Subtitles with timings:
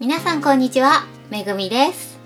[0.00, 2.20] 皆さんこんにちはめぐみです。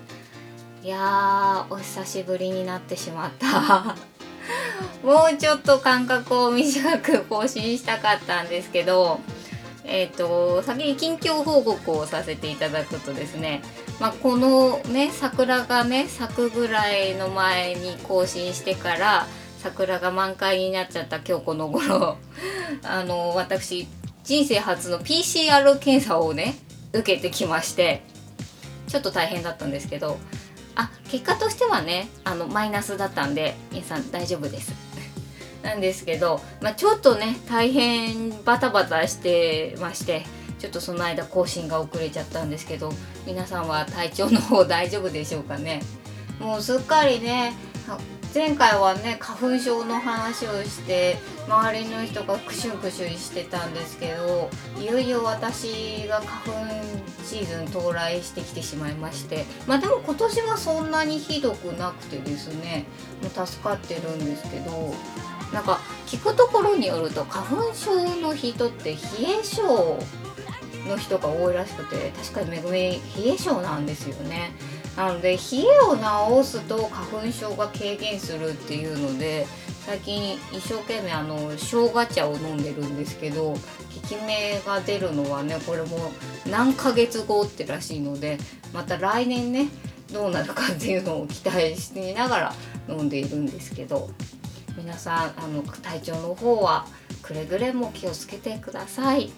[0.82, 3.96] いやーお久しぶりになってしまった。
[5.02, 9.20] もうちょっと間隔を短く更新したかったんですけど
[9.84, 13.62] えっ、ー、と先に近況報告をさせていただくとですね、
[13.98, 19.26] まあ、このね桜がね咲くぐらいの前に更新してから
[19.62, 22.18] 桜が満開になっちゃった今日この頃。
[22.84, 23.88] あの私
[24.24, 26.54] 人生初の PCR 検査をね
[26.92, 28.02] 受けてきまして
[28.86, 30.18] ちょっと大変だったんですけど
[30.74, 34.72] あ結果としてはねあのマイナスだったんで皆さん大丈夫です。
[35.62, 40.24] なんですけど、まあ、ちょっとね大変バタバタしてまして
[40.58, 42.92] ちょっとその間更新が遅れちゃったんですけど
[43.26, 45.82] 皆さんは体調の方大丈夫でしょうかね。
[46.40, 47.54] もうすっかりね
[48.34, 54.48] 前回はね花粉症の話をして周りの人がクシュンクシュンしてたんですけど
[54.80, 62.86] いよいよ私が花粉シーズン到来してきてしまいましてまあでも今年はそんなにひどくなくてですね
[63.22, 64.94] もう助かってるんですけど
[65.52, 68.98] なんか聞くところによると花粉症の人って冷
[69.40, 69.62] え性
[70.88, 74.52] の人が多いらしくて確かにめぐみ冷え性なんですよね。
[74.96, 75.38] なので冷え
[75.80, 79.46] を治すと花粉症が軽減するっていうので
[79.86, 83.58] 最近一生懸命あの生姜茶を飲んでるんですけど効
[84.06, 86.12] き目が出るのはねこれも
[86.48, 88.38] 何ヶ月後ってらしいので
[88.72, 89.68] また来年ね
[90.12, 92.54] どうなるかっていうのを期待しながら
[92.88, 94.10] 飲んでいるんですけど
[94.76, 96.86] 皆さんあの体調の方は
[97.22, 99.30] くれぐれも気をつけてください。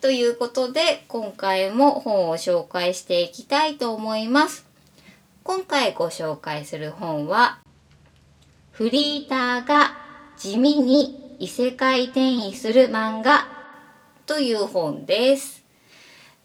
[0.00, 4.66] ということで今回も本を紹介していきたいと思います。
[5.44, 7.58] 今回ご紹介する本は
[8.72, 9.98] フリーターが
[10.38, 13.46] 地味に異世界転移する漫画
[14.24, 15.62] という本です。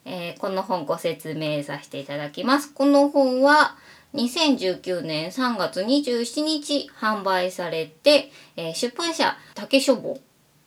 [0.04, 2.74] えー、この本ご説明させていただきます。
[2.74, 3.76] この本は
[4.12, 10.20] 2019年3月27日販売されて、えー、出版社竹書房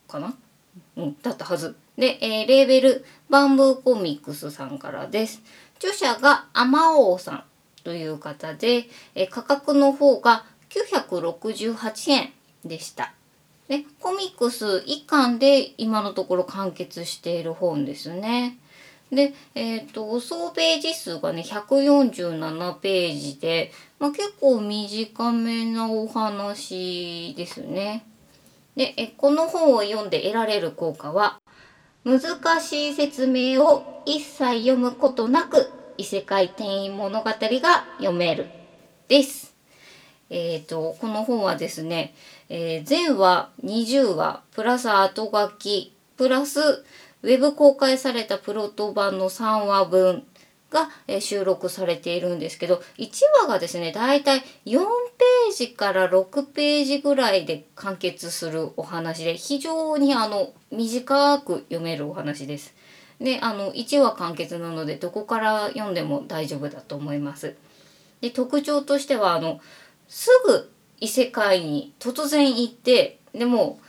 [0.07, 0.33] かな？
[0.97, 1.75] うん、だったはず。
[1.99, 5.41] で、えー、レーベルバンブーコミックスさんからです。
[5.77, 7.43] 著者がアマオーさん
[7.83, 12.31] という方で、えー、価格の方が968円
[12.63, 13.13] でした。
[13.67, 18.57] で、コミックス1巻で今のところ完結している本ですね。
[19.11, 28.05] で、えっ、ー、と、総ページ数がね、147ページで、まあ、結構短めなお話ですね。
[28.75, 31.38] で、えこの本を読んで得られる効果は、
[32.03, 37.33] 難しい説明を一切読むことなく異世界転移物語が
[37.97, 38.47] 読める
[39.07, 39.53] です。
[40.29, 42.13] えっ、ー、と、この本はですね、
[42.49, 50.25] えー、全話20話プラス後書きプラスウェブ公開されたプロト版の3話分
[50.69, 53.09] が、え収録されているんですけど1
[53.41, 62.73] 話がですねだいたい4ージから6ページぐらいで完結するお話で非常にあの短く読めるお話です。
[63.19, 67.55] であの1話完結なのでどこから読んでも大丈夫だと思います。
[68.21, 69.59] で特徴としてはあの
[70.07, 73.79] すぐ異世界に突然行ってでも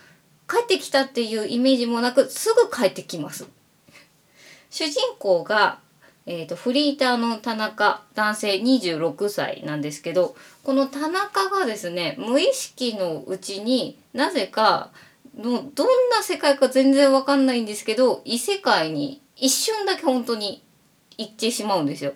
[0.48, 3.48] 帰ってきたっていうイメージもなくすぐ帰ってきます。
[4.70, 5.80] 主人公が
[6.26, 14.90] えーと、フリーターの田中男性26歳なんですけどこの田中がですね無意識のうちになぜか
[15.36, 20.62] のどんな世界か全然わかんないんですけど異世界に一瞬だけ本当に
[21.16, 22.12] 行ってしまうんですよ。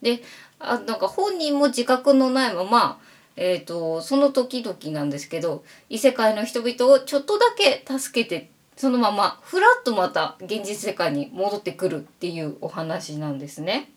[0.00, 0.22] で
[0.58, 3.00] あなんか本人も自覚のないまま、
[3.36, 8.50] えーとその時々なんですけど異世界の人々をちょっとだけ助けて
[8.82, 13.88] そのままふらっとまた現実世界に戻ってくるっていうお話なんですね。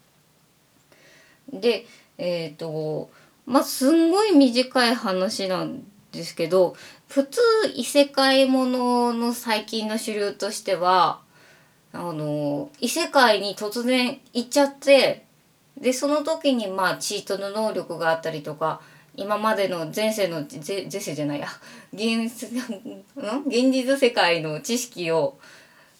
[1.52, 1.88] で
[2.20, 3.10] えっ、ー、と
[3.48, 5.82] まあすんごい短い話なん
[6.12, 6.76] ですけど
[7.08, 7.42] 普通
[7.74, 11.20] 異世界ものの最近の主流としては
[11.92, 15.26] あの異世界に突然行っちゃって
[15.82, 18.82] でその時にまあチートの能力があったりとか
[19.18, 21.48] 今までの前世の前世じゃないや
[21.94, 22.32] 現
[23.48, 25.38] 現実世界の知識を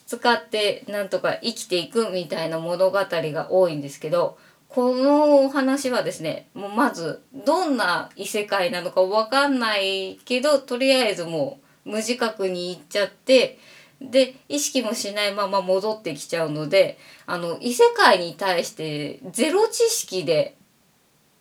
[0.06, 4.38] 使ってなんとか生きていくみたいな物語が多いんですけど
[4.70, 13.58] このお話はですねもうまずどんな異世界なのか分かんないけどとりあえずもう無自覚に行っちゃって
[14.02, 20.58] で意識もしないまま戻ってきちゃうのであの異世界に対してゼロ知識で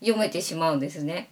[0.01, 1.31] 読めてしまうんですね。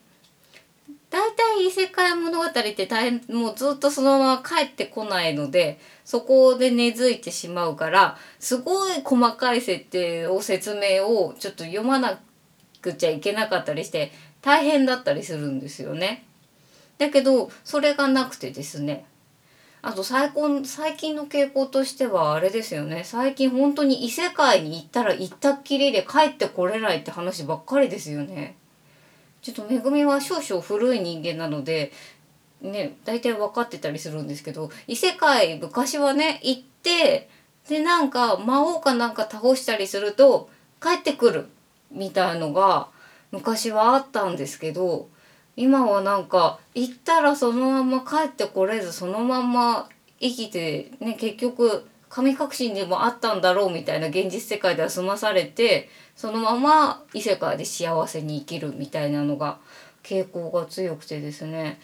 [1.12, 12.19] 大体異世界物語って大変もうずっとそのまま帰ってこないのでそこで根付いてしまうからすごい細かい設定を説明をちょっと読まな
[12.81, 14.11] くちゃいけなかったりして
[14.41, 16.25] 大変だったりするんですよね。
[16.97, 19.05] だけどそれがなくてですね
[19.82, 28.56] あと最近最近の傾向としてはあれですよね最近本当に異世界に行ったら行ったっきりで帰ってこれないって話ばっかりですよね。
[29.43, 31.93] ちょっとめぐみは少々古い人間なので
[32.61, 37.29] ね大体分かってたりするんですけど異世界昔はね行って
[37.69, 40.49] でなんか魔王かなんか倒したりすると
[40.81, 41.49] 帰ってくる
[41.91, 42.89] みたいのが
[43.33, 45.09] 昔はあったんですけど
[45.56, 49.88] 今はなんか行ったらそのまま帰ってこれずそのまま
[50.21, 59.59] 生きてね結局神隠しでもあったんだろうみたいな現実世界では済まされてそのまま異世界で幸せに生きるみたいなのが
[60.03, 61.81] 傾向が強くてですね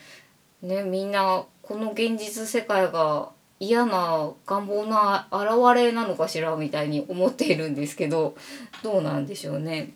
[0.60, 8.36] ねみんなこの現実世界が嫌な願望の表れなのかしらみたいに思っているんですけど
[8.82, 9.94] どうなんでしょうね。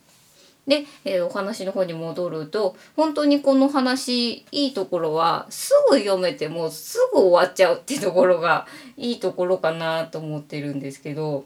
[0.66, 8.66] で、えー、お話の方に戻ると本当にこの話いいところはすぐ読めてもすぐ終わっちゃうってところが
[8.96, 11.44] いいところかなと思ってるんですけど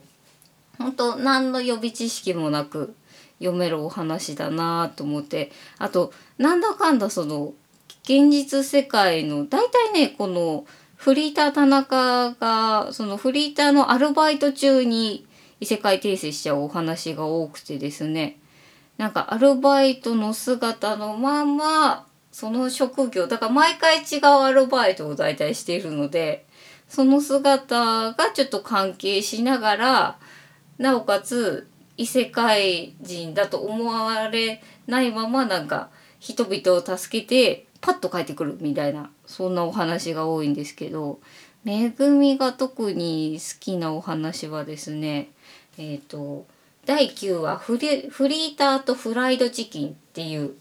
[0.78, 2.94] 本当何の予備知識もなく
[3.38, 7.54] 読めるお話だなと思ってあとなんだかんだその
[8.02, 10.66] 現実世界の大体ねこの
[10.96, 15.26] フリーター田中がそのフリーターのアルバイト中に
[15.60, 18.38] 異世界転生しちゃうお話が多くてですね。
[18.98, 26.46] なんかアルバイトの姿のままその職業だから毎回違うアルバイトを大体しているので
[26.88, 30.18] その姿がちょっと関係しながら
[30.78, 35.88] なおかつ異世界人だと思われないままなんか
[36.18, 41.20] 人々を助けてパッと帰ってくるみたいなそんなお話が多いんですけど
[41.64, 45.30] めぐみが特に好きなお話はですね
[45.78, 46.46] えっ、ー、と
[46.86, 50.54] 第9話フリーターとフライドチキンっていう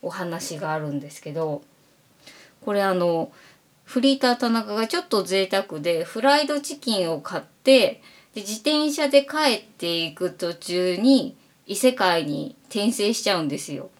[0.00, 1.62] お話があるんですけど
[2.64, 3.32] これあの
[3.84, 8.00] フリーター田中がちょっと贅沢でフライドチキンを買って
[8.34, 11.36] で自転車で帰っていく途中に
[11.66, 13.90] 異世界に転生しちゃうんですよ。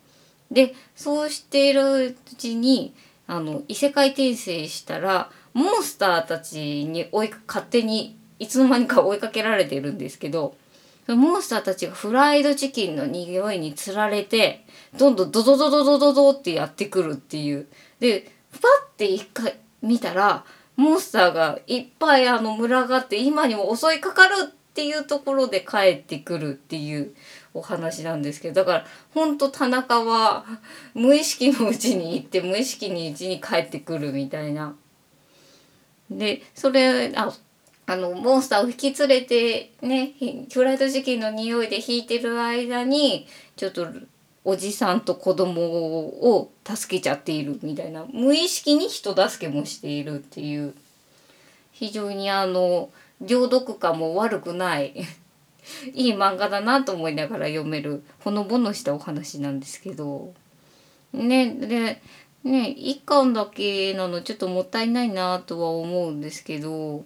[0.53, 2.95] でそうしているうちに
[3.27, 10.55] あの異世界転生したらモンスターたちに追い勝手にいつの間にか追いかけられてるんですけど
[11.09, 14.65] モンスターたちがフライドチキンの匂いにつられて、
[14.99, 17.67] どんどんドドドドドドドってやってくるっていう。
[18.01, 18.63] で、パッ
[18.97, 20.45] て一回見たら、
[20.77, 27.15] モンスターがいっぱいあの群がって今にも襲いかかるっていうところで帰ってくるっていう
[27.55, 30.45] お話なんですけど、だからほんと田中は
[30.93, 34.75] 無意識のうちに行って無意識にうちに帰ってくるみたいな。
[36.11, 37.33] で、それ、あ、
[37.87, 40.15] あのモンスターを引き連れてね
[40.53, 43.87] フライドチキンの匂いで引いてる間にちょっと
[44.45, 50.75] おじさんと子供を助けちゃっているみたいな無意識に人助けもしているっていう
[51.73, 52.91] 非常にあの
[53.21, 54.95] 両読感も悪くない
[55.95, 60.35] いい漫画だなと思いながら読めるほのぼのしたお話なんですけど。
[61.13, 62.01] ねで
[62.45, 67.05] ね一巻だけなのちょっともったいないなとは思うんですけど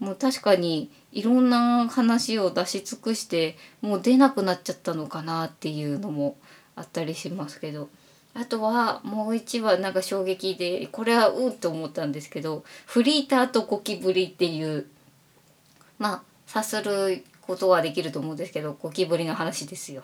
[0.00, 6.36] もう確かにいろんな話を出し尽くしてもう出なくなっちゃったのかなっていうのも
[6.76, 7.88] あったりしますけど
[8.34, 14.86] あとはもう一話なんか衝撃でこれはうんと思ったんですけどフリーターとゴキブリっていう
[15.98, 20.02] まあさすることはできると思うんですけどゴキブリの話ですよ。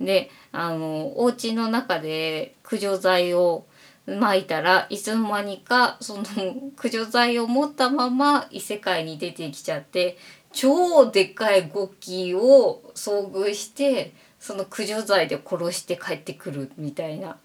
[0.00, 3.64] であのお家の中で駆除剤を
[4.06, 6.24] 撒いたらいつの間にかその
[6.76, 10.18] 駆除剤を持ったまま異世界に出てきちゃって
[10.52, 17.38] 超でっかいゴキを遭遇してその駆除剤で殺して帰ってくるみたいな。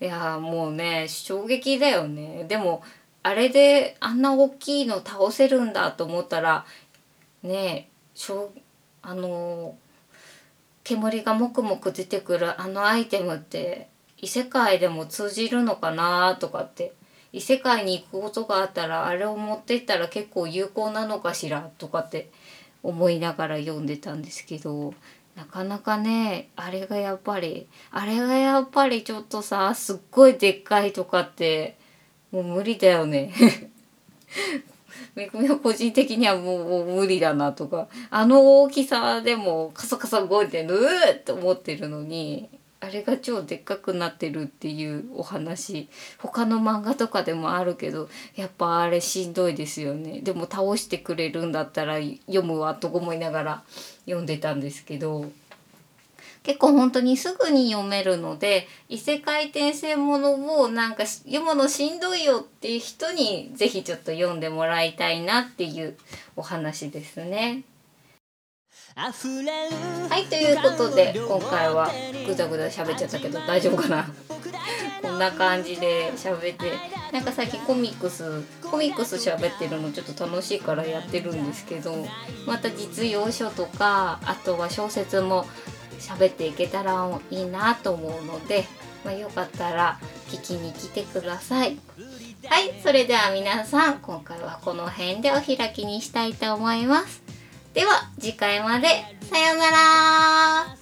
[0.00, 2.44] いやもうね衝撃だよね。
[2.48, 2.82] でも
[3.22, 6.64] あれであんな大きいの倒せるんだと思ったら
[7.42, 8.52] ねしょ
[9.02, 9.76] あの
[10.84, 16.92] 煙がもくもく出てくるあのアイテムって異世界でも通じるのかなとかって
[17.32, 22.30] 異世界に行くことがあったらあれを持ってったら結構有効なのかしらとかって
[22.82, 24.94] 思いながら読んでたんですけど
[25.34, 31.76] なかなかねあれがやっぱりあれがやっぱりちょっとさすっごいでっかいとかって
[32.30, 33.32] もう無理だよね。
[35.14, 40.78] めぐみは個人的にはもう無理だなとかあの大きさでもカサカサ動いてる
[41.12, 42.48] って思ってるのに
[42.84, 45.88] あれが超でっかくなってるっていうお話。
[46.18, 50.20] 他の漫画とかでもあるけどやっぱあれしんどいですよね。
[50.20, 53.64] でも倒してくれるんだったら読むわと思いながら
[54.04, 55.30] 読んでたんですけど。
[56.42, 65.96] 結構本当にすぐに読めるので異世界転生ものをなんか読むのしんどいよっていう人に是非ちょっと読んでもらいたいなっていう
[66.36, 67.64] お話ですね。
[68.96, 69.10] は
[70.18, 71.90] いということで今回は
[72.26, 74.06] ぐだぐだ喋っちゃったけど大丈夫かな？
[75.02, 76.72] こんな感じで喋って
[77.12, 82.06] なんか最近コミックスコミックス喋ってるのちょっと楽しいからやってるんですけど
[82.46, 85.44] また実用書とかあとは小説も
[85.98, 88.64] 喋っていけたらいいなと思うので、
[89.04, 89.98] まあ、よかったら
[90.28, 91.76] 聞きに来てください。
[92.46, 97.23] はい、それでは皆さん、今回はこの辺でお開きにしたいと思います。
[97.74, 98.86] では、次回まで。
[99.22, 100.76] さようなら